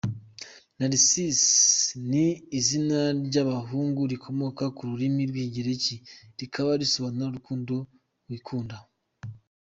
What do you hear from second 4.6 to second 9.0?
ku rurimi rw’Ikigereki rikaba risobanura “Urukundo wikunda”.